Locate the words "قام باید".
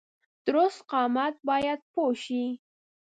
0.91-1.79